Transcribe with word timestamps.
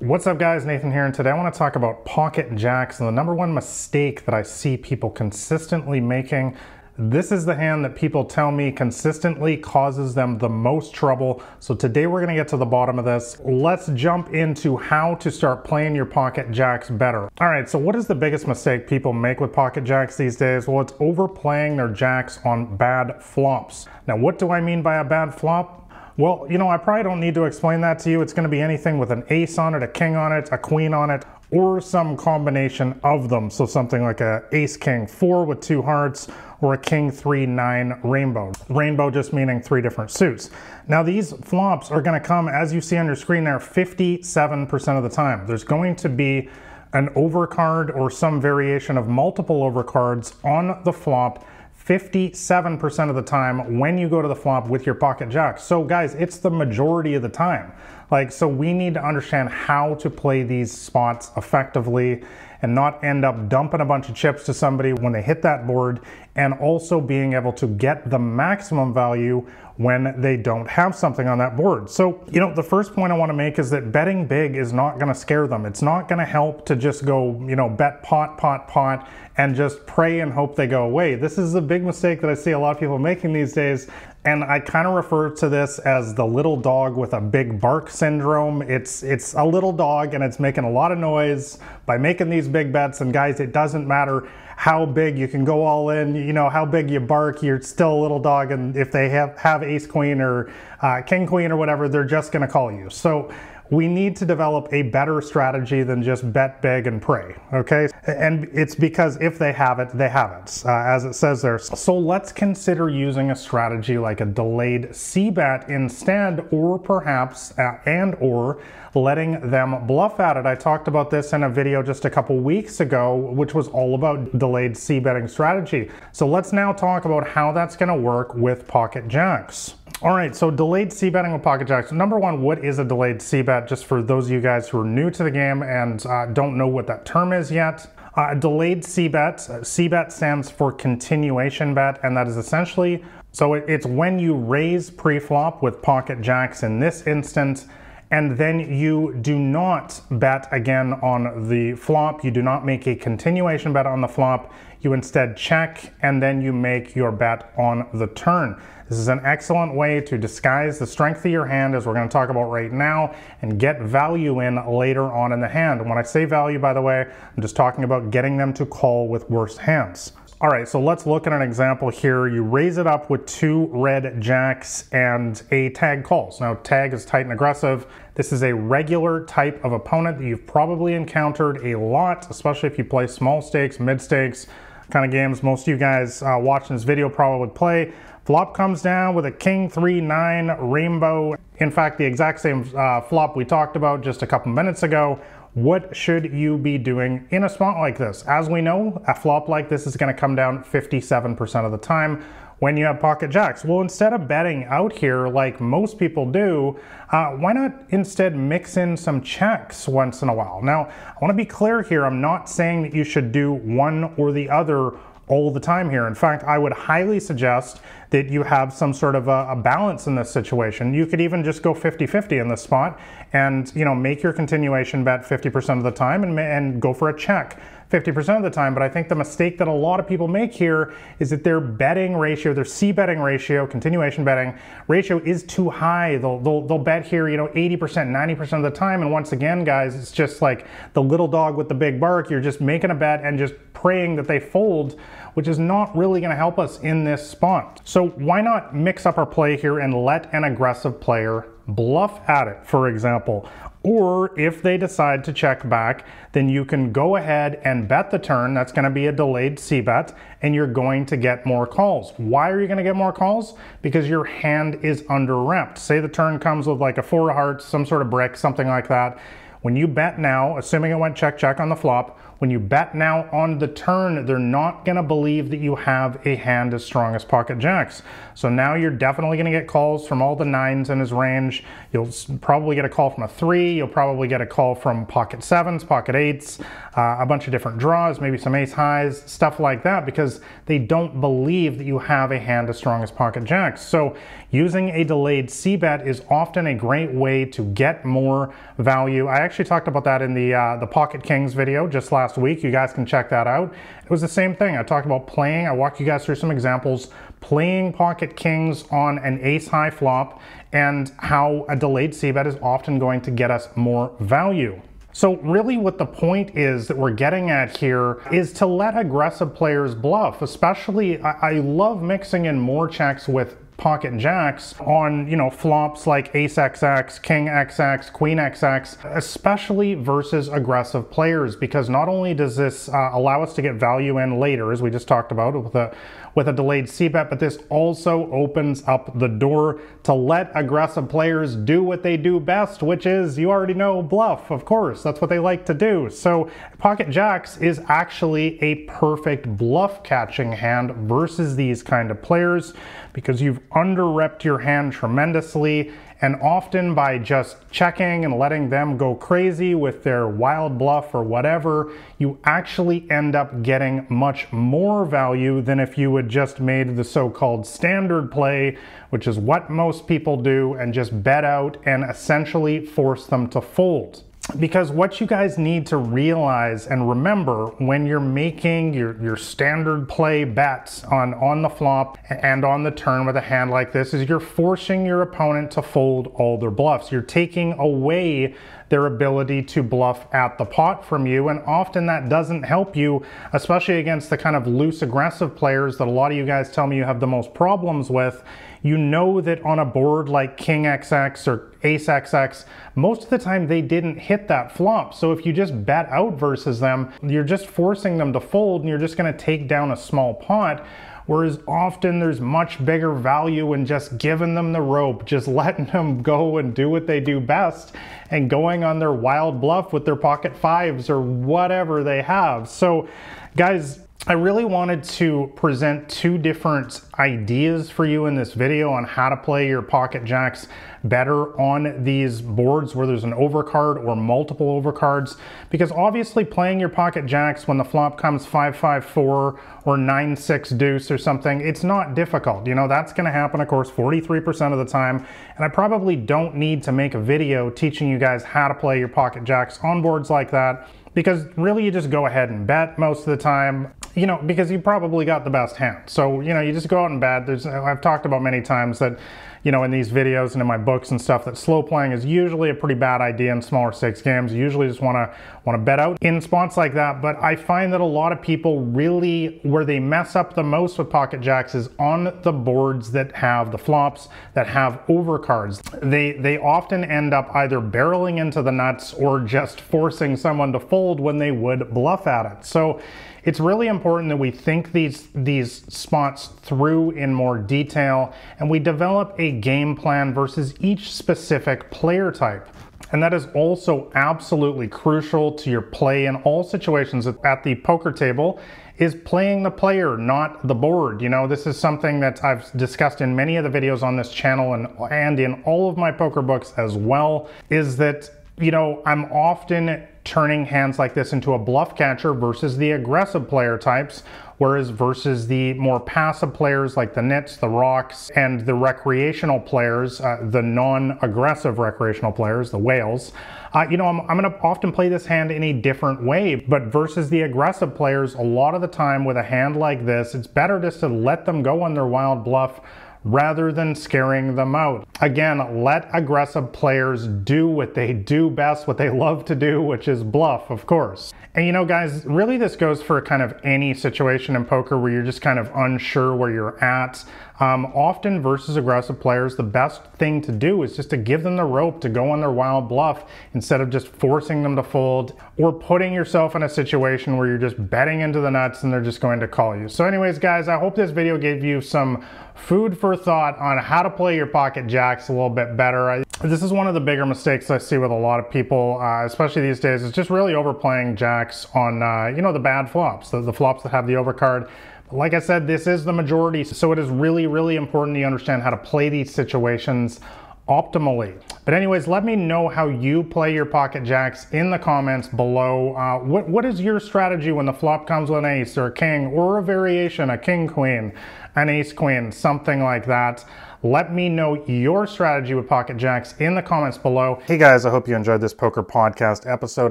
What's 0.00 0.26
up 0.26 0.38
guys, 0.38 0.64
Nathan 0.64 0.90
here, 0.90 1.04
and 1.04 1.12
today 1.12 1.28
I 1.28 1.34
want 1.34 1.52
to 1.52 1.58
talk 1.58 1.76
about 1.76 2.06
pocket 2.06 2.56
jacks 2.56 3.00
and 3.00 3.06
the 3.06 3.12
number 3.12 3.34
one 3.34 3.52
mistake 3.52 4.24
that 4.24 4.34
I 4.34 4.40
see 4.40 4.78
people 4.78 5.10
consistently 5.10 6.00
making. 6.00 6.56
This 6.96 7.30
is 7.30 7.44
the 7.44 7.54
hand 7.54 7.84
that 7.84 7.96
people 7.96 8.24
tell 8.24 8.50
me 8.50 8.72
consistently 8.72 9.58
causes 9.58 10.14
them 10.14 10.38
the 10.38 10.48
most 10.48 10.94
trouble. 10.94 11.42
So 11.58 11.74
today 11.74 12.06
we're 12.06 12.20
going 12.24 12.34
to 12.34 12.40
get 12.40 12.48
to 12.48 12.56
the 12.56 12.64
bottom 12.64 12.98
of 12.98 13.04
this. 13.04 13.38
Let's 13.44 13.88
jump 13.88 14.32
into 14.32 14.78
how 14.78 15.16
to 15.16 15.30
start 15.30 15.64
playing 15.64 15.94
your 15.94 16.06
pocket 16.06 16.50
jacks 16.50 16.88
better. 16.88 17.28
All 17.38 17.48
right, 17.50 17.68
so 17.68 17.78
what 17.78 17.94
is 17.94 18.06
the 18.06 18.14
biggest 18.14 18.48
mistake 18.48 18.88
people 18.88 19.12
make 19.12 19.38
with 19.38 19.52
pocket 19.52 19.84
jacks 19.84 20.16
these 20.16 20.36
days? 20.36 20.66
Well, 20.66 20.80
it's 20.80 20.94
overplaying 20.98 21.76
their 21.76 21.88
jacks 21.88 22.40
on 22.46 22.74
bad 22.74 23.22
flops. 23.22 23.86
Now, 24.06 24.16
what 24.16 24.38
do 24.38 24.50
I 24.50 24.62
mean 24.62 24.80
by 24.80 24.96
a 24.96 25.04
bad 25.04 25.34
flop? 25.34 25.79
Well, 26.16 26.46
you 26.50 26.58
know, 26.58 26.68
I 26.68 26.76
probably 26.76 27.04
don't 27.04 27.20
need 27.20 27.34
to 27.34 27.44
explain 27.44 27.80
that 27.82 27.98
to 28.00 28.10
you. 28.10 28.20
It's 28.20 28.32
going 28.32 28.44
to 28.44 28.50
be 28.50 28.60
anything 28.60 28.98
with 28.98 29.10
an 29.10 29.24
ace 29.30 29.58
on 29.58 29.74
it, 29.74 29.82
a 29.82 29.88
king 29.88 30.16
on 30.16 30.32
it, 30.32 30.48
a 30.52 30.58
queen 30.58 30.92
on 30.92 31.10
it, 31.10 31.24
or 31.50 31.80
some 31.80 32.16
combination 32.16 32.98
of 33.02 33.28
them. 33.28 33.50
So 33.50 33.66
something 33.66 34.02
like 34.02 34.20
a 34.20 34.44
ace 34.52 34.76
king 34.76 35.06
four 35.06 35.44
with 35.44 35.60
two 35.60 35.82
hearts 35.82 36.28
or 36.60 36.74
a 36.74 36.78
king 36.78 37.10
three 37.10 37.46
nine 37.46 37.98
rainbow. 38.02 38.52
Rainbow 38.68 39.10
just 39.10 39.32
meaning 39.32 39.60
three 39.60 39.82
different 39.82 40.10
suits. 40.10 40.50
Now 40.88 41.02
these 41.02 41.32
flops 41.32 41.90
are 41.90 42.02
going 42.02 42.20
to 42.20 42.26
come, 42.26 42.48
as 42.48 42.72
you 42.72 42.80
see 42.80 42.96
on 42.96 43.06
your 43.06 43.16
screen 43.16 43.44
there, 43.44 43.58
57% 43.58 44.96
of 44.96 45.02
the 45.02 45.08
time. 45.08 45.46
There's 45.46 45.64
going 45.64 45.96
to 45.96 46.08
be 46.08 46.48
an 46.92 47.08
overcard 47.10 47.94
or 47.94 48.10
some 48.10 48.40
variation 48.40 48.98
of 48.98 49.08
multiple 49.08 49.62
overcards 49.62 50.34
on 50.44 50.82
the 50.84 50.92
flop 50.92 51.44
57% 51.90 53.08
of 53.08 53.16
the 53.16 53.22
time 53.22 53.80
when 53.80 53.98
you 53.98 54.08
go 54.08 54.22
to 54.22 54.28
the 54.28 54.36
flop 54.36 54.68
with 54.68 54.86
your 54.86 54.94
pocket 54.94 55.28
jack. 55.28 55.58
So 55.58 55.82
guys, 55.82 56.14
it's 56.14 56.36
the 56.36 56.48
majority 56.48 57.14
of 57.14 57.22
the 57.22 57.28
time. 57.28 57.72
Like, 58.12 58.30
so 58.30 58.46
we 58.46 58.72
need 58.72 58.94
to 58.94 59.04
understand 59.04 59.48
how 59.48 59.94
to 59.96 60.08
play 60.08 60.44
these 60.44 60.70
spots 60.70 61.32
effectively 61.36 62.22
and 62.62 62.74
not 62.74 63.02
end 63.04 63.24
up 63.24 63.48
dumping 63.48 63.80
a 63.80 63.84
bunch 63.84 64.08
of 64.08 64.14
chips 64.14 64.44
to 64.44 64.54
somebody 64.54 64.92
when 64.92 65.12
they 65.12 65.22
hit 65.22 65.42
that 65.42 65.66
board 65.66 66.00
and 66.36 66.54
also 66.54 67.00
being 67.00 67.32
able 67.32 67.52
to 67.52 67.66
get 67.66 68.08
the 68.08 68.18
maximum 68.18 68.94
value 68.94 69.46
when 69.76 70.14
they 70.20 70.36
don't 70.36 70.68
have 70.68 70.94
something 70.94 71.26
on 71.26 71.38
that 71.38 71.56
board. 71.56 71.88
So, 71.88 72.22
you 72.30 72.38
know, 72.38 72.54
the 72.54 72.62
first 72.62 72.92
point 72.92 73.12
I 73.12 73.16
want 73.16 73.30
to 73.30 73.34
make 73.34 73.58
is 73.58 73.70
that 73.70 73.90
betting 73.90 74.26
big 74.26 74.54
is 74.54 74.74
not 74.74 74.96
going 74.96 75.08
to 75.08 75.14
scare 75.14 75.46
them. 75.46 75.64
It's 75.64 75.80
not 75.80 76.06
going 76.06 76.18
to 76.18 76.24
help 76.26 76.66
to 76.66 76.76
just 76.76 77.06
go, 77.06 77.32
you 77.48 77.56
know, 77.56 77.68
bet 77.68 78.02
pot, 78.02 78.36
pot, 78.36 78.68
pot, 78.68 79.08
and 79.38 79.54
just 79.54 79.86
pray 79.86 80.20
and 80.20 80.30
hope 80.30 80.54
they 80.54 80.66
go 80.66 80.84
away. 80.84 81.14
This 81.14 81.38
is 81.38 81.54
a 81.54 81.62
big 81.62 81.82
mistake 81.82 82.20
that 82.20 82.28
I 82.28 82.34
see 82.34 82.50
a 82.50 82.58
lot 82.58 82.72
of 82.72 82.78
people 82.80 82.98
making 82.98 83.32
these 83.32 83.54
days. 83.54 83.86
And 84.26 84.44
I 84.44 84.60
kind 84.60 84.86
of 84.86 84.92
refer 84.92 85.30
to 85.30 85.48
this 85.48 85.78
as 85.78 86.14
the 86.14 86.26
little 86.26 86.58
dog 86.58 86.94
with 86.94 87.14
a 87.14 87.20
big 87.22 87.58
bark 87.58 87.88
syndrome. 87.88 88.60
It's 88.60 89.02
it's 89.02 89.32
a 89.32 89.42
little 89.42 89.72
dog 89.72 90.12
and 90.12 90.22
it's 90.22 90.38
making 90.38 90.64
a 90.64 90.70
lot 90.70 90.92
of 90.92 90.98
noise 90.98 91.58
by 91.90 91.98
making 91.98 92.30
these 92.30 92.46
big 92.46 92.72
bets. 92.72 93.00
And 93.00 93.12
guys, 93.12 93.40
it 93.40 93.50
doesn't 93.50 93.84
matter 93.84 94.28
how 94.56 94.86
big 94.86 95.18
you 95.18 95.26
can 95.26 95.44
go 95.44 95.64
all 95.64 95.90
in, 95.90 96.14
you 96.14 96.32
know, 96.32 96.48
how 96.48 96.64
big 96.64 96.88
you 96.88 97.00
bark, 97.00 97.42
you're 97.42 97.60
still 97.60 97.92
a 97.92 98.00
little 98.00 98.20
dog. 98.20 98.52
And 98.52 98.76
if 98.76 98.92
they 98.92 99.08
have, 99.08 99.36
have 99.36 99.64
ace 99.64 99.88
queen 99.88 100.20
or 100.20 100.52
uh, 100.82 101.02
king 101.02 101.26
queen 101.26 101.50
or 101.50 101.56
whatever, 101.56 101.88
they're 101.88 102.04
just 102.04 102.30
going 102.30 102.46
to 102.46 102.52
call 102.52 102.70
you. 102.70 102.90
So 102.90 103.34
we 103.70 103.86
need 103.86 104.16
to 104.16 104.26
develop 104.26 104.68
a 104.72 104.82
better 104.82 105.20
strategy 105.20 105.82
than 105.82 106.02
just 106.02 106.32
bet 106.32 106.60
big 106.60 106.86
and 106.86 107.00
pray, 107.00 107.36
okay? 107.52 107.88
And 108.06 108.48
it's 108.52 108.74
because 108.74 109.16
if 109.20 109.38
they 109.38 109.52
have 109.52 109.78
it, 109.78 109.90
they 109.94 110.08
have 110.08 110.32
it, 110.42 110.62
uh, 110.66 110.70
as 110.70 111.04
it 111.04 111.14
says 111.14 111.42
there. 111.42 111.58
So 111.58 111.96
let's 111.96 112.32
consider 112.32 112.88
using 112.88 113.30
a 113.30 113.36
strategy 113.36 113.96
like 113.96 114.20
a 114.20 114.26
delayed 114.26 114.94
c-bet 114.94 115.68
instead, 115.68 116.48
or 116.50 116.78
perhaps, 116.78 117.56
uh, 117.58 117.78
and 117.86 118.16
or 118.20 118.60
letting 118.94 119.50
them 119.50 119.86
bluff 119.86 120.18
at 120.18 120.36
it. 120.36 120.46
I 120.46 120.56
talked 120.56 120.88
about 120.88 121.10
this 121.10 121.32
in 121.32 121.44
a 121.44 121.48
video 121.48 121.80
just 121.80 122.04
a 122.04 122.10
couple 122.10 122.36
weeks 122.38 122.80
ago, 122.80 123.14
which 123.14 123.54
was 123.54 123.68
all 123.68 123.94
about 123.94 124.36
delayed 124.36 124.76
c-betting 124.76 125.28
strategy. 125.28 125.90
So 126.10 126.26
let's 126.26 126.52
now 126.52 126.72
talk 126.72 127.04
about 127.04 127.28
how 127.28 127.52
that's 127.52 127.76
gonna 127.76 127.96
work 127.96 128.34
with 128.34 128.66
pocket 128.66 129.06
jacks. 129.06 129.74
All 130.02 130.14
right, 130.14 130.34
so 130.34 130.50
delayed 130.50 130.94
c-betting 130.94 131.30
with 131.30 131.42
pocket 131.42 131.68
jacks. 131.68 131.92
Number 131.92 132.18
one, 132.18 132.40
what 132.40 132.64
is 132.64 132.78
a 132.78 132.84
delayed 132.86 133.20
c-bet? 133.20 133.68
Just 133.68 133.84
for 133.84 134.00
those 134.00 134.24
of 134.24 134.32
you 134.32 134.40
guys 134.40 134.66
who 134.66 134.80
are 134.80 134.84
new 134.84 135.10
to 135.10 135.22
the 135.22 135.30
game 135.30 135.62
and 135.62 136.06
uh, 136.06 136.24
don't 136.24 136.56
know 136.56 136.66
what 136.66 136.86
that 136.86 137.04
term 137.04 137.34
is 137.34 137.52
yet. 137.52 137.86
Uh, 138.16 138.32
delayed 138.32 138.82
c-bet, 138.82 139.50
uh, 139.50 139.62
c-bet 139.62 140.10
stands 140.10 140.48
for 140.48 140.72
continuation 140.72 141.74
bet, 141.74 142.00
and 142.02 142.16
that 142.16 142.26
is 142.26 142.38
essentially, 142.38 143.04
so 143.32 143.52
it, 143.52 143.64
it's 143.68 143.84
when 143.84 144.18
you 144.18 144.34
raise 144.34 144.88
pre-flop 144.88 145.62
with 145.62 145.82
pocket 145.82 146.22
jacks 146.22 146.62
in 146.62 146.80
this 146.80 147.06
instance, 147.06 147.66
and 148.10 148.38
then 148.38 148.58
you 148.74 149.14
do 149.20 149.38
not 149.38 150.00
bet 150.12 150.48
again 150.50 150.94
on 150.94 151.46
the 151.48 151.74
flop. 151.74 152.24
You 152.24 152.30
do 152.30 152.40
not 152.40 152.64
make 152.64 152.86
a 152.86 152.96
continuation 152.96 153.74
bet 153.74 153.86
on 153.86 154.00
the 154.00 154.08
flop. 154.08 154.50
You 154.82 154.94
instead 154.94 155.36
check 155.36 155.92
and 156.00 156.22
then 156.22 156.40
you 156.40 156.52
make 156.52 156.96
your 156.96 157.12
bet 157.12 157.52
on 157.58 157.86
the 157.92 158.06
turn. 158.06 158.60
This 158.88 158.98
is 158.98 159.08
an 159.08 159.20
excellent 159.24 159.74
way 159.74 160.00
to 160.00 160.16
disguise 160.18 160.78
the 160.78 160.86
strength 160.86 161.24
of 161.24 161.30
your 161.30 161.46
hand 161.46 161.74
as 161.74 161.86
we're 161.86 161.94
going 161.94 162.08
to 162.08 162.12
talk 162.12 162.30
about 162.30 162.44
right 162.44 162.72
now 162.72 163.14
and 163.42 163.60
get 163.60 163.80
value 163.82 164.40
in 164.40 164.56
later 164.68 165.04
on 165.04 165.32
in 165.32 165.40
the 165.40 165.48
hand. 165.48 165.80
And 165.80 165.88
when 165.88 165.98
I 165.98 166.02
say 166.02 166.24
value, 166.24 166.58
by 166.58 166.72
the 166.72 166.82
way, 166.82 167.02
I'm 167.36 167.42
just 167.42 167.56
talking 167.56 167.84
about 167.84 168.10
getting 168.10 168.36
them 168.36 168.54
to 168.54 168.66
call 168.66 169.06
with 169.06 169.28
worse 169.30 169.58
hands. 169.58 170.12
All 170.40 170.48
right, 170.48 170.66
so 170.66 170.80
let's 170.80 171.06
look 171.06 171.26
at 171.26 171.34
an 171.34 171.42
example 171.42 171.90
here. 171.90 172.26
You 172.26 172.42
raise 172.42 172.78
it 172.78 172.86
up 172.86 173.10
with 173.10 173.26
two 173.26 173.66
red 173.72 174.22
jacks 174.22 174.88
and 174.90 175.40
a 175.50 175.68
tag 175.70 176.02
calls. 176.02 176.40
Now, 176.40 176.54
tag 176.54 176.94
is 176.94 177.04
tight 177.04 177.26
and 177.26 177.32
aggressive. 177.32 177.86
This 178.14 178.32
is 178.32 178.42
a 178.42 178.54
regular 178.54 179.26
type 179.26 179.62
of 179.62 179.72
opponent 179.72 180.16
that 180.16 180.24
you've 180.24 180.46
probably 180.46 180.94
encountered 180.94 181.58
a 181.66 181.78
lot, 181.78 182.30
especially 182.30 182.70
if 182.70 182.78
you 182.78 182.84
play 182.84 183.06
small 183.06 183.42
stakes, 183.42 183.78
mid 183.78 184.00
stakes 184.00 184.46
kind 184.90 185.04
of 185.04 185.10
games 185.10 185.42
most 185.42 185.62
of 185.62 185.68
you 185.68 185.76
guys 185.76 186.22
uh, 186.22 186.36
watching 186.40 186.76
this 186.76 186.84
video 186.84 187.08
probably 187.08 187.40
would 187.40 187.54
play. 187.54 187.92
Flop 188.24 188.54
comes 188.54 188.82
down 188.82 189.14
with 189.14 189.26
a 189.26 189.32
king 189.32 189.70
3-9 189.70 190.58
rainbow. 190.60 191.34
In 191.56 191.70
fact, 191.70 191.98
the 191.98 192.04
exact 192.04 192.40
same 192.40 192.70
uh, 192.76 193.00
flop 193.00 193.36
we 193.36 193.44
talked 193.44 193.76
about 193.76 194.02
just 194.02 194.22
a 194.22 194.26
couple 194.26 194.52
minutes 194.52 194.82
ago 194.82 195.20
what 195.54 195.96
should 195.96 196.32
you 196.32 196.56
be 196.56 196.78
doing 196.78 197.26
in 197.30 197.44
a 197.44 197.48
spot 197.48 197.78
like 197.78 197.98
this? 197.98 198.22
As 198.28 198.48
we 198.48 198.60
know, 198.60 199.02
a 199.08 199.14
flop 199.14 199.48
like 199.48 199.68
this 199.68 199.86
is 199.86 199.96
going 199.96 200.14
to 200.14 200.18
come 200.18 200.36
down 200.36 200.62
57% 200.62 201.64
of 201.64 201.72
the 201.72 201.78
time 201.78 202.24
when 202.60 202.76
you 202.76 202.84
have 202.84 203.00
pocket 203.00 203.30
jacks. 203.30 203.64
Well, 203.64 203.80
instead 203.80 204.12
of 204.12 204.28
betting 204.28 204.64
out 204.64 204.92
here 204.92 205.28
like 205.28 205.60
most 205.60 205.98
people 205.98 206.30
do, 206.30 206.78
uh, 207.10 207.30
why 207.32 207.52
not 207.52 207.74
instead 207.88 208.36
mix 208.36 208.76
in 208.76 208.96
some 208.96 209.22
checks 209.22 209.88
once 209.88 210.22
in 210.22 210.28
a 210.28 210.34
while? 210.34 210.62
Now, 210.62 210.84
I 210.84 211.14
want 211.20 211.30
to 211.30 211.36
be 211.36 211.46
clear 211.46 211.82
here. 211.82 212.04
I'm 212.04 212.20
not 212.20 212.48
saying 212.48 212.82
that 212.82 212.94
you 212.94 213.02
should 213.02 213.32
do 213.32 213.52
one 213.52 214.14
or 214.16 214.30
the 214.30 214.48
other 214.48 214.92
all 215.30 215.50
the 215.52 215.60
time 215.60 215.88
here. 215.88 216.06
In 216.08 216.14
fact, 216.14 216.42
I 216.44 216.58
would 216.58 216.72
highly 216.72 217.20
suggest 217.20 217.80
that 218.10 218.28
you 218.28 218.42
have 218.42 218.72
some 218.72 218.92
sort 218.92 219.14
of 219.14 219.28
a, 219.28 219.46
a 219.50 219.56
balance 219.56 220.08
in 220.08 220.16
this 220.16 220.28
situation. 220.30 220.92
You 220.92 221.06
could 221.06 221.20
even 221.20 221.44
just 221.44 221.62
go 221.62 221.72
50-50 221.72 222.40
in 222.40 222.48
this 222.48 222.62
spot 222.62 222.98
and 223.32 223.72
you 223.76 223.84
know 223.84 223.94
make 223.94 224.22
your 224.22 224.32
continuation 224.32 225.04
bet 225.04 225.22
50% 225.22 225.78
of 225.78 225.84
the 225.84 225.92
time 225.92 226.24
and, 226.24 226.38
and 226.38 226.82
go 226.82 226.92
for 226.92 227.08
a 227.10 227.16
check 227.16 227.60
50% 227.90 228.36
of 228.36 228.42
the 228.42 228.50
time. 228.50 228.72
But 228.72 228.82
I 228.82 228.88
think 228.88 229.08
the 229.08 229.16
mistake 229.16 229.58
that 229.58 229.68
a 229.68 229.72
lot 229.72 229.98
of 229.98 230.06
people 230.06 230.28
make 230.28 230.52
here 230.52 230.94
is 231.18 231.30
that 231.30 231.42
their 231.42 231.60
betting 231.60 232.16
ratio, 232.16 232.54
their 232.54 232.64
C 232.64 232.92
betting 232.92 233.20
ratio, 233.20 233.66
continuation 233.66 234.24
betting 234.24 234.54
ratio 234.86 235.18
is 235.18 235.42
too 235.42 235.68
high. 235.68 236.16
They'll, 236.18 236.38
they'll, 236.38 236.62
they'll 236.62 236.78
bet 236.78 237.04
here, 237.04 237.28
you 237.28 237.36
know, 237.36 237.48
80%, 237.48 237.78
90% 237.78 238.52
of 238.52 238.62
the 238.62 238.70
time. 238.70 239.02
And 239.02 239.10
once 239.10 239.32
again, 239.32 239.64
guys, 239.64 239.96
it's 239.96 240.12
just 240.12 240.40
like 240.40 240.66
the 240.92 241.02
little 241.02 241.28
dog 241.28 241.56
with 241.56 241.68
the 241.68 241.74
big 241.74 241.98
bark. 241.98 242.30
You're 242.30 242.40
just 242.40 242.60
making 242.60 242.90
a 242.90 242.94
bet 242.94 243.24
and 243.24 243.36
just 243.36 243.54
praying 243.72 244.16
that 244.16 244.28
they 244.28 244.38
fold, 244.38 244.98
which 245.34 245.48
is 245.48 245.58
not 245.58 245.96
really 245.96 246.20
going 246.20 246.30
to 246.30 246.36
help 246.36 246.58
us 246.58 246.78
in 246.80 247.04
this 247.04 247.28
spot. 247.28 247.80
So 247.84 248.08
why 248.10 248.40
not 248.40 248.74
mix 248.74 249.04
up 249.04 249.18
our 249.18 249.26
play 249.26 249.56
here 249.56 249.80
and 249.80 249.92
let 249.92 250.32
an 250.32 250.44
aggressive 250.44 251.00
player 251.00 251.46
bluff 251.66 252.20
at 252.28 252.48
it, 252.48 252.66
for 252.66 252.88
example. 252.88 253.48
Or 253.82 254.38
if 254.38 254.60
they 254.62 254.76
decide 254.76 255.24
to 255.24 255.32
check 255.32 255.66
back, 255.68 256.04
then 256.32 256.50
you 256.50 256.66
can 256.66 256.92
go 256.92 257.16
ahead 257.16 257.60
and 257.64 257.88
bet 257.88 258.10
the 258.10 258.18
turn. 258.18 258.52
That's 258.52 258.72
going 258.72 258.84
to 258.84 258.90
be 258.90 259.06
a 259.06 259.12
delayed 259.12 259.58
C 259.58 259.80
bet, 259.80 260.14
and 260.42 260.54
you're 260.54 260.66
going 260.66 261.06
to 261.06 261.16
get 261.16 261.46
more 261.46 261.66
calls. 261.66 262.12
Why 262.18 262.50
are 262.50 262.60
you 262.60 262.66
going 262.66 262.76
to 262.76 262.84
get 262.84 262.96
more 262.96 263.12
calls? 263.12 263.54
Because 263.80 264.06
your 264.08 264.24
hand 264.24 264.80
is 264.82 265.04
under 265.08 265.32
repped. 265.32 265.78
Say 265.78 266.00
the 266.00 266.08
turn 266.08 266.38
comes 266.38 266.66
with 266.66 266.78
like 266.78 266.98
a 266.98 267.02
four 267.02 267.32
hearts, 267.32 267.64
some 267.64 267.86
sort 267.86 268.02
of 268.02 268.10
brick, 268.10 268.36
something 268.36 268.68
like 268.68 268.88
that. 268.88 269.18
When 269.62 269.76
you 269.76 269.86
bet 269.86 270.18
now, 270.18 270.58
assuming 270.58 270.90
it 270.90 270.96
went 270.96 271.16
check 271.16 271.38
check 271.38 271.58
on 271.58 271.68
the 271.68 271.76
flop, 271.76 272.18
when 272.40 272.50
you 272.50 272.58
bet 272.58 272.94
now 272.94 273.28
on 273.32 273.58
the 273.58 273.68
turn, 273.68 274.24
they're 274.24 274.38
not 274.38 274.86
gonna 274.86 275.02
believe 275.02 275.50
that 275.50 275.58
you 275.58 275.76
have 275.76 276.26
a 276.26 276.36
hand 276.36 276.72
as 276.72 276.82
strong 276.82 277.14
as 277.14 277.22
pocket 277.22 277.58
jacks. 277.58 278.00
So 278.34 278.48
now 278.48 278.76
you're 278.76 278.90
definitely 278.90 279.36
gonna 279.36 279.50
get 279.50 279.68
calls 279.68 280.08
from 280.08 280.22
all 280.22 280.34
the 280.34 280.46
nines 280.46 280.88
in 280.88 281.00
his 281.00 281.12
range. 281.12 281.62
You'll 281.92 282.08
probably 282.40 282.76
get 282.76 282.86
a 282.86 282.88
call 282.88 283.10
from 283.10 283.24
a 283.24 283.28
three. 283.28 283.74
You'll 283.74 283.88
probably 283.88 284.26
get 284.26 284.40
a 284.40 284.46
call 284.46 284.74
from 284.74 285.04
pocket 285.04 285.44
sevens, 285.44 285.84
pocket 285.84 286.14
eights, 286.14 286.58
uh, 286.96 287.18
a 287.20 287.26
bunch 287.26 287.46
of 287.46 287.52
different 287.52 287.76
draws, 287.76 288.22
maybe 288.22 288.38
some 288.38 288.54
ace 288.54 288.72
highs, 288.72 289.22
stuff 289.30 289.60
like 289.60 289.82
that, 289.82 290.06
because 290.06 290.40
they 290.64 290.78
don't 290.78 291.20
believe 291.20 291.76
that 291.76 291.84
you 291.84 291.98
have 291.98 292.32
a 292.32 292.38
hand 292.38 292.70
as 292.70 292.78
strong 292.78 293.02
as 293.02 293.10
pocket 293.10 293.44
jacks. 293.44 293.82
So 293.82 294.16
using 294.50 294.88
a 294.90 295.04
delayed 295.04 295.50
C 295.50 295.76
bet 295.76 296.06
is 296.06 296.22
often 296.30 296.66
a 296.66 296.74
great 296.74 297.12
way 297.12 297.44
to 297.44 297.64
get 297.64 298.06
more 298.06 298.54
value. 298.78 299.26
I 299.26 299.40
actually 299.40 299.66
talked 299.66 299.88
about 299.88 300.04
that 300.04 300.22
in 300.22 300.32
the 300.32 300.54
uh, 300.54 300.76
the 300.78 300.86
Pocket 300.86 301.22
Kings 301.22 301.52
video 301.52 301.86
just 301.86 302.10
last 302.30 302.38
week. 302.38 302.62
You 302.62 302.70
guys 302.70 302.92
can 302.92 303.06
check 303.06 303.28
that 303.30 303.46
out. 303.46 303.74
It 304.04 304.10
was 304.10 304.20
the 304.20 304.28
same 304.28 304.54
thing. 304.54 304.76
I 304.76 304.82
talked 304.82 305.06
about 305.06 305.26
playing. 305.26 305.66
I 305.66 305.72
walked 305.72 305.98
you 305.98 306.06
guys 306.06 306.24
through 306.24 306.36
some 306.36 306.50
examples 306.50 307.08
playing 307.40 307.92
Pocket 307.92 308.36
Kings 308.36 308.84
on 308.90 309.18
an 309.18 309.40
ace 309.42 309.66
high 309.66 309.90
flop 309.90 310.40
and 310.72 311.10
how 311.18 311.64
a 311.68 311.74
delayed 311.74 312.14
c-bet 312.14 312.46
is 312.46 312.56
often 312.62 312.98
going 312.98 313.20
to 313.22 313.30
get 313.30 313.50
us 313.50 313.68
more 313.74 314.14
value. 314.20 314.80
So 315.12 315.38
really 315.38 315.76
what 315.76 315.98
the 315.98 316.06
point 316.06 316.56
is 316.56 316.86
that 316.86 316.96
we're 316.96 317.12
getting 317.12 317.50
at 317.50 317.76
here 317.76 318.22
is 318.30 318.52
to 318.54 318.66
let 318.66 318.96
aggressive 318.96 319.54
players 319.54 319.94
bluff, 319.94 320.42
especially 320.42 321.20
I, 321.22 321.30
I 321.30 321.52
love 321.54 322.00
mixing 322.02 322.44
in 322.44 322.60
more 322.60 322.86
checks 322.86 323.26
with 323.26 323.56
pocket 323.80 324.14
jacks 324.18 324.74
on, 324.80 325.26
you 325.26 325.36
know, 325.36 325.48
flops 325.48 326.06
like 326.06 326.32
ace 326.34 326.56
XX, 326.56 327.20
king 327.22 327.46
XX, 327.46 328.12
queen 328.12 328.36
XX, 328.36 329.16
especially 329.16 329.94
versus 329.94 330.48
aggressive 330.48 331.10
players, 331.10 331.56
because 331.56 331.88
not 331.88 332.06
only 332.06 332.34
does 332.34 332.56
this 332.56 332.90
uh, 332.90 333.10
allow 333.12 333.42
us 333.42 333.54
to 333.54 333.62
get 333.62 333.76
value 333.76 334.18
in 334.18 334.38
later, 334.38 334.70
as 334.70 334.82
we 334.82 334.90
just 334.90 335.08
talked 335.08 335.32
about 335.32 335.54
with 335.60 335.74
a 335.74 335.96
with 336.34 336.48
a 336.48 336.52
delayed 336.52 336.88
c-bet, 336.88 337.28
but 337.28 337.40
this 337.40 337.58
also 337.68 338.30
opens 338.30 338.84
up 338.86 339.18
the 339.18 339.28
door 339.28 339.80
to 340.04 340.14
let 340.14 340.50
aggressive 340.54 341.08
players 341.08 341.56
do 341.56 341.82
what 341.82 342.02
they 342.02 342.16
do 342.16 342.38
best, 342.38 342.82
which 342.82 343.06
is, 343.06 343.38
you 343.38 343.50
already 343.50 343.74
know, 343.74 344.02
bluff, 344.02 344.50
of 344.50 344.64
course. 344.64 345.02
That's 345.02 345.20
what 345.20 345.28
they 345.28 345.38
like 345.38 345.66
to 345.66 345.74
do. 345.74 346.08
So 346.08 346.50
pocket 346.78 347.10
jacks 347.10 347.56
is 347.58 347.80
actually 347.88 348.62
a 348.62 348.76
perfect 348.86 349.56
bluff 349.56 350.02
catching 350.02 350.52
hand 350.52 350.92
versus 351.08 351.56
these 351.56 351.82
kind 351.82 352.10
of 352.10 352.22
players 352.22 352.74
because 353.12 353.42
you've 353.42 353.60
under-repped 353.72 354.44
your 354.44 354.58
hand 354.58 354.92
tremendously 354.92 355.92
and 356.22 356.36
often 356.42 356.94
by 356.94 357.18
just 357.18 357.56
checking 357.70 358.24
and 358.24 358.38
letting 358.38 358.68
them 358.68 358.96
go 358.98 359.14
crazy 359.14 359.74
with 359.74 360.02
their 360.02 360.28
wild 360.28 360.76
bluff 360.76 361.14
or 361.14 361.22
whatever, 361.22 361.92
you 362.18 362.38
actually 362.44 363.10
end 363.10 363.34
up 363.34 363.62
getting 363.62 364.06
much 364.10 364.52
more 364.52 365.06
value 365.06 365.62
than 365.62 365.80
if 365.80 365.96
you 365.96 366.14
had 366.16 366.28
just 366.28 366.60
made 366.60 366.96
the 366.96 367.04
so-called 367.04 367.66
standard 367.66 368.30
play, 368.30 368.76
which 369.08 369.26
is 369.26 369.38
what 369.38 369.70
most 369.70 370.06
people 370.06 370.36
do, 370.36 370.74
and 370.74 370.92
just 370.92 371.22
bet 371.22 371.44
out 371.44 371.78
and 371.86 372.04
essentially 372.04 372.84
force 372.84 373.26
them 373.26 373.48
to 373.48 373.60
fold 373.60 374.22
because 374.58 374.90
what 374.90 375.20
you 375.20 375.26
guys 375.26 375.58
need 375.58 375.86
to 375.86 375.96
realize 375.96 376.86
and 376.86 377.08
remember 377.08 377.66
when 377.78 378.06
you're 378.06 378.20
making 378.20 378.94
your, 378.94 379.20
your 379.22 379.36
standard 379.36 380.08
play 380.08 380.44
bets 380.44 381.04
on, 381.04 381.34
on 381.34 381.62
the 381.62 381.68
flop 381.68 382.18
and 382.28 382.64
on 382.64 382.82
the 382.82 382.90
turn 382.90 383.26
with 383.26 383.36
a 383.36 383.40
hand 383.40 383.70
like 383.70 383.92
this 383.92 384.12
is 384.14 384.28
you're 384.28 384.40
forcing 384.40 385.06
your 385.06 385.22
opponent 385.22 385.70
to 385.70 385.82
fold 385.82 386.28
all 386.34 386.58
their 386.58 386.70
bluffs. 386.70 387.12
You're 387.12 387.22
taking 387.22 387.72
away 387.74 388.54
their 388.88 389.06
ability 389.06 389.62
to 389.62 389.82
bluff 389.82 390.26
at 390.34 390.58
the 390.58 390.64
pot 390.64 391.04
from 391.04 391.26
you. 391.26 391.48
And 391.48 391.60
often 391.60 392.06
that 392.06 392.28
doesn't 392.28 392.64
help 392.64 392.96
you, 392.96 393.24
especially 393.52 393.98
against 393.98 394.30
the 394.30 394.36
kind 394.36 394.56
of 394.56 394.66
loose 394.66 395.02
aggressive 395.02 395.54
players 395.54 395.96
that 395.98 396.08
a 396.08 396.10
lot 396.10 396.32
of 396.32 396.36
you 396.36 396.44
guys 396.44 396.72
tell 396.72 396.86
me 396.86 396.96
you 396.96 397.04
have 397.04 397.20
the 397.20 397.26
most 397.26 397.54
problems 397.54 398.10
with 398.10 398.42
you 398.82 398.96
know 398.96 399.40
that 399.40 399.62
on 399.64 399.78
a 399.78 399.84
board 399.84 400.28
like 400.28 400.56
King 400.56 400.84
XX 400.84 401.46
or 401.46 401.72
Ace 401.82 402.06
XX, 402.06 402.64
most 402.94 403.24
of 403.24 403.30
the 403.30 403.38
time 403.38 403.66
they 403.66 403.82
didn't 403.82 404.18
hit 404.18 404.48
that 404.48 404.72
flop. 404.72 405.14
So 405.14 405.32
if 405.32 405.44
you 405.44 405.52
just 405.52 405.84
bet 405.84 406.08
out 406.08 406.34
versus 406.34 406.80
them, 406.80 407.12
you're 407.22 407.44
just 407.44 407.66
forcing 407.66 408.18
them 408.18 408.32
to 408.32 408.40
fold 408.40 408.82
and 408.82 408.88
you're 408.88 408.98
just 408.98 409.16
gonna 409.16 409.36
take 409.36 409.68
down 409.68 409.90
a 409.90 409.96
small 409.96 410.34
pot. 410.34 410.84
Whereas 411.26 411.60
often 411.68 412.18
there's 412.18 412.40
much 412.40 412.84
bigger 412.84 413.12
value 413.12 413.72
in 413.74 413.86
just 413.86 414.18
giving 414.18 414.56
them 414.56 414.72
the 414.72 414.80
rope, 414.80 415.24
just 415.26 415.46
letting 415.60 415.84
them 415.86 416.22
go 416.22 416.58
and 416.58 416.74
do 416.74 416.88
what 416.88 417.06
they 417.06 417.20
do 417.20 417.38
best 417.38 417.94
and 418.30 418.50
going 418.50 418.82
on 418.82 418.98
their 418.98 419.12
wild 419.12 419.60
bluff 419.60 419.92
with 419.92 420.04
their 420.04 420.16
pocket 420.16 420.56
fives 420.56 421.08
or 421.08 421.20
whatever 421.20 422.02
they 422.02 422.22
have. 422.22 422.68
So 422.68 423.08
guys, 423.56 424.00
I 424.30 424.34
really 424.34 424.64
wanted 424.64 425.02
to 425.18 425.52
present 425.56 426.08
two 426.08 426.38
different 426.38 427.00
ideas 427.18 427.90
for 427.90 428.06
you 428.06 428.26
in 428.26 428.36
this 428.36 428.52
video 428.52 428.92
on 428.92 429.02
how 429.02 429.28
to 429.28 429.36
play 429.36 429.66
your 429.66 429.82
pocket 429.82 430.22
jacks 430.22 430.68
better 431.02 431.60
on 431.60 432.04
these 432.04 432.40
boards 432.40 432.94
where 432.94 433.08
there's 433.08 433.24
an 433.24 433.32
overcard 433.32 434.06
or 434.06 434.14
multiple 434.14 434.80
overcards. 434.80 435.36
Because 435.68 435.90
obviously 435.90 436.44
playing 436.44 436.78
your 436.78 436.88
pocket 436.88 437.26
jacks 437.26 437.66
when 437.66 437.76
the 437.76 437.82
flop 437.82 438.18
comes 438.18 438.46
554 438.46 439.60
or 439.84 439.96
96 439.96 440.70
deuce 440.70 441.10
or 441.10 441.18
something 441.18 441.60
it's 441.60 441.82
not 441.82 442.14
difficult. 442.14 442.68
You 442.68 442.76
know 442.76 442.86
that's 442.86 443.12
going 443.12 443.26
to 443.26 443.32
happen 443.32 443.60
of 443.60 443.66
course 443.66 443.90
43% 443.90 444.70
of 444.70 444.78
the 444.78 444.84
time. 444.84 445.26
And 445.56 445.64
I 445.64 445.68
probably 445.68 446.14
don't 446.14 446.54
need 446.54 446.84
to 446.84 446.92
make 446.92 447.14
a 447.14 447.20
video 447.20 447.68
teaching 447.68 448.08
you 448.08 448.20
guys 448.20 448.44
how 448.44 448.68
to 448.68 448.74
play 448.74 449.00
your 449.00 449.08
pocket 449.08 449.42
jacks 449.42 449.80
on 449.82 450.02
boards 450.02 450.30
like 450.30 450.52
that 450.52 450.88
because 451.14 451.46
really 451.56 451.84
you 451.84 451.90
just 451.90 452.10
go 452.10 452.26
ahead 452.26 452.50
and 452.50 452.64
bet 452.64 452.96
most 452.96 453.26
of 453.26 453.26
the 453.26 453.36
time 453.36 453.92
you 454.14 454.26
know, 454.26 454.40
because 454.44 454.70
you 454.70 454.78
probably 454.78 455.24
got 455.24 455.44
the 455.44 455.50
best 455.50 455.76
hand. 455.76 455.98
So, 456.06 456.40
you 456.40 456.52
know, 456.52 456.60
you 456.60 456.72
just 456.72 456.88
go 456.88 457.04
out 457.04 457.10
and 457.10 457.20
bet. 457.20 457.46
There's, 457.46 457.66
I've 457.66 458.00
talked 458.00 458.26
about 458.26 458.42
many 458.42 458.60
times 458.60 458.98
that, 458.98 459.18
you 459.62 459.72
know, 459.72 459.84
in 459.84 459.90
these 459.90 460.10
videos 460.10 460.52
and 460.52 460.62
in 460.62 460.66
my 460.66 460.78
books 460.78 461.10
and 461.10 461.20
stuff 461.20 461.44
that 461.44 461.56
slow 461.56 461.82
playing 461.82 462.12
is 462.12 462.24
usually 462.24 462.70
a 462.70 462.74
pretty 462.74 462.94
bad 462.94 463.20
idea 463.20 463.52
in 463.52 463.60
smaller 463.60 463.92
stakes 463.92 464.22
games. 464.22 464.52
You 464.52 464.60
usually 464.60 464.88
just 464.88 465.00
want 465.00 465.16
to 465.16 465.36
want 465.64 465.78
to 465.78 465.84
bet 465.84 466.00
out 466.00 466.16
in 466.22 466.40
spots 466.40 466.76
like 466.76 466.94
that. 466.94 467.20
But 467.20 467.36
I 467.42 467.56
find 467.56 467.92
that 467.92 468.00
a 468.00 468.04
lot 468.04 468.32
of 468.32 468.40
people 468.40 468.80
really, 468.80 469.60
where 469.62 469.84
they 469.84 470.00
mess 470.00 470.34
up 470.36 470.54
the 470.54 470.62
most 470.62 470.98
with 470.98 471.10
pocket 471.10 471.40
jacks 471.40 471.74
is 471.74 471.90
on 471.98 472.32
the 472.42 472.52
boards 472.52 473.12
that 473.12 473.32
have 473.36 473.70
the 473.70 473.78
flops, 473.78 474.28
that 474.54 474.66
have 474.66 475.00
overcards. 475.08 475.80
They, 476.00 476.32
they 476.32 476.58
often 476.58 477.04
end 477.04 477.34
up 477.34 477.54
either 477.54 477.80
barreling 477.80 478.38
into 478.38 478.62
the 478.62 478.72
nuts 478.72 479.12
or 479.14 479.40
just 479.40 479.80
forcing 479.80 480.36
someone 480.36 480.72
to 480.72 480.80
fold 480.80 481.20
when 481.20 481.38
they 481.38 481.50
would 481.50 481.92
bluff 481.92 482.26
at 482.26 482.46
it. 482.46 482.64
So 482.64 483.00
it's 483.42 483.58
really 483.58 483.86
important 483.86 484.28
that 484.28 484.36
we 484.36 484.50
think 484.50 484.92
these, 484.92 485.28
these 485.34 485.82
spots 485.92 486.48
through 486.62 487.12
in 487.12 487.32
more 487.32 487.56
detail 487.58 488.34
and 488.58 488.68
we 488.68 488.78
develop 488.78 489.34
a 489.38 489.49
game 489.52 489.96
plan 489.96 490.32
versus 490.34 490.74
each 490.80 491.12
specific 491.12 491.90
player 491.90 492.30
type. 492.30 492.68
And 493.12 493.22
that 493.22 493.34
is 493.34 493.46
also 493.54 494.10
absolutely 494.14 494.86
crucial 494.86 495.52
to 495.52 495.70
your 495.70 495.80
play 495.82 496.26
in 496.26 496.36
all 496.36 496.62
situations 496.62 497.26
at 497.26 497.64
the 497.64 497.74
poker 497.76 498.12
table 498.12 498.60
is 498.98 499.14
playing 499.24 499.62
the 499.62 499.70
player, 499.70 500.16
not 500.18 500.66
the 500.68 500.74
board. 500.74 501.22
You 501.22 501.30
know, 501.30 501.46
this 501.46 501.66
is 501.66 501.76
something 501.76 502.20
that 502.20 502.44
I've 502.44 502.70
discussed 502.76 503.22
in 503.22 503.34
many 503.34 503.56
of 503.56 503.64
the 503.64 503.70
videos 503.70 504.02
on 504.02 504.16
this 504.16 504.30
channel 504.30 504.74
and, 504.74 504.86
and 505.10 505.40
in 505.40 505.62
all 505.64 505.88
of 505.88 505.96
my 505.96 506.12
poker 506.12 506.42
books 506.42 506.74
as 506.76 506.96
well, 506.96 507.48
is 507.70 507.96
that, 507.96 508.30
you 508.58 508.70
know, 508.70 509.02
I'm 509.06 509.24
often 509.32 510.06
turning 510.24 510.66
hands 510.66 510.98
like 510.98 511.14
this 511.14 511.32
into 511.32 511.54
a 511.54 511.58
bluff 511.58 511.96
catcher 511.96 512.34
versus 512.34 512.76
the 512.76 512.92
aggressive 512.92 513.48
player 513.48 513.78
types, 513.78 514.22
whereas 514.60 514.90
versus 514.90 515.46
the 515.46 515.72
more 515.74 515.98
passive 515.98 516.52
players 516.52 516.94
like 516.94 517.14
the 517.14 517.22
nits, 517.22 517.56
the 517.56 517.68
rocks, 517.68 518.30
and 518.36 518.60
the 518.66 518.74
recreational 518.74 519.58
players, 519.58 520.20
uh, 520.20 520.36
the 520.50 520.60
non-aggressive 520.60 521.78
recreational 521.78 522.30
players, 522.30 522.70
the 522.70 522.78
whales, 522.78 523.32
uh, 523.72 523.86
you 523.90 523.96
know, 523.96 524.04
I'm, 524.04 524.20
I'm 524.22 524.38
going 524.38 524.52
to 524.52 524.60
often 524.60 524.92
play 524.92 525.08
this 525.08 525.24
hand 525.24 525.50
in 525.50 525.62
a 525.62 525.72
different 525.72 526.22
way, 526.22 526.56
but 526.56 526.84
versus 526.84 527.30
the 527.30 527.40
aggressive 527.42 527.94
players, 527.94 528.34
a 528.34 528.42
lot 528.42 528.74
of 528.74 528.82
the 528.82 528.88
time 528.88 529.24
with 529.24 529.38
a 529.38 529.42
hand 529.42 529.76
like 529.76 530.04
this, 530.04 530.34
it's 530.34 530.46
better 530.46 530.78
just 530.78 531.00
to 531.00 531.08
let 531.08 531.46
them 531.46 531.62
go 531.62 531.82
on 531.82 531.94
their 531.94 532.06
wild 532.06 532.44
bluff 532.44 532.82
rather 533.24 533.72
than 533.72 533.94
scaring 533.94 534.54
them 534.56 534.74
out. 534.74 535.06
Again, 535.20 535.82
let 535.82 536.08
aggressive 536.12 536.72
players 536.72 537.26
do 537.26 537.68
what 537.68 537.94
they 537.94 538.12
do 538.12 538.50
best, 538.50 538.86
what 538.86 538.98
they 538.98 539.10
love 539.10 539.44
to 539.46 539.54
do, 539.54 539.82
which 539.82 540.08
is 540.08 540.22
bluff, 540.22 540.70
of 540.70 540.86
course. 540.86 541.32
And 541.54 541.66
you 541.66 541.72
know, 541.72 541.84
guys, 541.84 542.24
really 542.26 542.56
this 542.56 542.76
goes 542.76 543.02
for 543.02 543.20
kind 543.20 543.42
of 543.42 543.54
any 543.64 543.92
situation 543.92 544.54
in 544.54 544.64
poker 544.64 544.98
where 544.98 545.10
you're 545.10 545.24
just 545.24 545.42
kind 545.42 545.58
of 545.58 545.70
unsure 545.74 546.34
where 546.34 546.50
you're 546.50 546.82
at. 546.82 547.24
Um, 547.60 547.92
often 547.94 548.40
versus 548.40 548.78
aggressive 548.78 549.20
players, 549.20 549.54
the 549.54 549.62
best 549.62 550.02
thing 550.14 550.40
to 550.42 550.52
do 550.52 550.82
is 550.82 550.96
just 550.96 551.10
to 551.10 551.18
give 551.18 551.42
them 551.42 551.56
the 551.56 551.64
rope 551.64 552.00
to 552.00 552.08
go 552.08 552.30
on 552.30 552.40
their 552.40 552.50
wild 552.50 552.88
bluff 552.88 553.30
instead 553.52 553.82
of 553.82 553.90
just 553.90 554.08
forcing 554.08 554.62
them 554.62 554.76
to 554.76 554.82
fold 554.82 555.34
or 555.58 555.70
putting 555.70 556.14
yourself 556.14 556.56
in 556.56 556.62
a 556.62 556.68
situation 556.70 557.36
where 557.36 557.46
you're 557.46 557.58
just 557.58 557.90
betting 557.90 558.20
into 558.20 558.40
the 558.40 558.50
nuts 558.50 558.82
and 558.82 558.90
they're 558.90 559.02
just 559.02 559.20
going 559.20 559.40
to 559.40 559.46
call 559.46 559.76
you. 559.76 559.88
So 559.88 560.06
anyways, 560.06 560.38
guys, 560.38 560.68
I 560.68 560.78
hope 560.78 560.94
this 560.94 561.10
video 561.10 561.36
gave 561.36 561.62
you 561.62 561.82
some 561.82 562.24
food 562.54 562.96
for 562.96 563.14
thought 563.14 563.58
on 563.58 563.76
how 563.76 564.02
to 564.02 564.10
play 564.10 564.36
your 564.36 564.46
pocket 564.46 564.86
jacks 564.86 565.28
a 565.28 565.32
little 565.32 565.50
bit 565.50 565.76
better. 565.76 566.10
I, 566.10 566.24
this 566.42 566.62
is 566.62 566.72
one 566.72 566.86
of 566.86 566.94
the 566.94 567.00
bigger 567.00 567.26
mistakes 567.26 567.70
I 567.70 567.76
see 567.76 567.98
with 567.98 568.10
a 568.10 568.14
lot 568.14 568.40
of 568.40 568.50
people, 568.50 568.98
uh, 569.02 569.26
especially 569.26 569.60
these 569.60 569.80
days, 569.80 570.02
is 570.02 570.12
just 570.12 570.30
really 570.30 570.54
overplaying 570.54 571.14
jacks 571.14 571.66
on, 571.74 572.02
uh, 572.02 572.32
you 572.34 572.40
know, 572.40 572.54
the 572.54 572.58
bad 572.58 572.90
flops, 572.90 573.28
the, 573.30 573.42
the 573.42 573.52
flops 573.52 573.82
that 573.82 573.90
have 573.90 574.06
the 574.06 574.14
overcard. 574.14 574.70
Like 575.12 575.34
I 575.34 575.40
said, 575.40 575.66
this 575.66 575.86
is 575.86 576.04
the 576.04 576.12
majority, 576.12 576.62
so 576.62 576.92
it 576.92 576.98
is 576.98 577.08
really, 577.08 577.46
really 577.46 577.76
important 577.76 578.16
you 578.16 578.24
understand 578.24 578.62
how 578.62 578.70
to 578.70 578.76
play 578.76 579.08
these 579.08 579.34
situations 579.34 580.20
optimally. 580.68 581.40
But 581.64 581.74
anyways, 581.74 582.06
let 582.06 582.24
me 582.24 582.36
know 582.36 582.68
how 582.68 582.88
you 582.88 583.24
play 583.24 583.52
your 583.52 583.64
pocket 583.64 584.04
jacks 584.04 584.46
in 584.52 584.70
the 584.70 584.78
comments 584.78 585.26
below. 585.26 585.96
Uh, 585.96 586.18
what, 586.20 586.48
what 586.48 586.64
is 586.64 586.80
your 586.80 587.00
strategy 587.00 587.50
when 587.50 587.66
the 587.66 587.72
flop 587.72 588.06
comes 588.06 588.30
with 588.30 588.38
an 588.38 588.44
ace 588.44 588.78
or 588.78 588.86
a 588.86 588.92
king 588.92 589.26
or 589.28 589.58
a 589.58 589.62
variation, 589.62 590.30
a 590.30 590.38
king 590.38 590.68
queen? 590.68 591.12
an 591.56 591.68
ace 591.68 591.92
queen, 591.92 592.32
something 592.32 592.82
like 592.82 593.06
that. 593.06 593.44
Let 593.82 594.12
me 594.12 594.28
know 594.28 594.62
your 594.66 595.06
strategy 595.06 595.54
with 595.54 595.66
pocket 595.66 595.96
jacks 595.96 596.34
in 596.38 596.54
the 596.54 596.60
comments 596.60 596.98
below. 596.98 597.40
Hey 597.46 597.56
guys, 597.56 597.86
I 597.86 597.90
hope 597.90 598.06
you 598.06 598.14
enjoyed 598.14 598.42
this 598.42 598.52
poker 598.52 598.82
podcast 598.82 599.50
episode. 599.50 599.90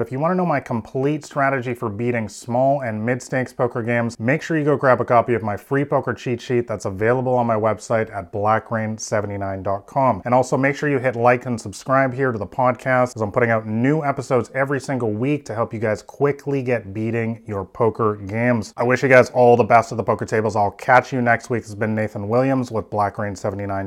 If 0.00 0.12
you 0.12 0.20
want 0.20 0.30
to 0.30 0.36
know 0.36 0.46
my 0.46 0.60
complete 0.60 1.24
strategy 1.24 1.74
for 1.74 1.88
beating 1.88 2.28
small 2.28 2.82
and 2.82 3.04
mid 3.04 3.20
stakes 3.20 3.52
poker 3.52 3.82
games, 3.82 4.16
make 4.20 4.42
sure 4.42 4.56
you 4.56 4.64
go 4.64 4.76
grab 4.76 5.00
a 5.00 5.04
copy 5.04 5.34
of 5.34 5.42
my 5.42 5.56
free 5.56 5.84
poker 5.84 6.14
cheat 6.14 6.40
sheet 6.40 6.68
that's 6.68 6.84
available 6.84 7.34
on 7.34 7.48
my 7.48 7.56
website 7.56 8.14
at 8.14 8.32
blackrain79.com. 8.32 10.22
And 10.24 10.34
also 10.34 10.56
make 10.56 10.76
sure 10.76 10.88
you 10.88 11.00
hit 11.00 11.16
like 11.16 11.46
and 11.46 11.60
subscribe 11.60 12.14
here 12.14 12.30
to 12.30 12.38
the 12.38 12.46
podcast 12.46 13.16
as 13.16 13.22
I'm 13.22 13.32
putting 13.32 13.50
out 13.50 13.66
new 13.66 14.04
episodes 14.04 14.52
every 14.54 14.78
single 14.78 15.10
week 15.10 15.44
to 15.46 15.54
help 15.56 15.74
you 15.74 15.80
guys 15.80 16.00
quickly 16.00 16.62
get 16.62 16.94
beating 16.94 17.42
your 17.44 17.64
poker 17.64 18.14
games. 18.14 18.72
I 18.76 18.84
wish 18.84 19.02
you 19.02 19.08
guys 19.08 19.30
all 19.30 19.56
the 19.56 19.64
best 19.64 19.90
at 19.90 19.98
the 19.98 20.04
poker 20.04 20.26
tables. 20.26 20.54
I'll 20.54 20.70
catch 20.70 21.12
you 21.12 21.20
next 21.20 21.50
week. 21.50 21.64
Has 21.64 21.74
been 21.74 21.96
Nathan 21.96 22.28
Williams 22.28 22.70
with 22.70 22.88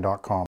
blackrain79.com. 0.02 0.46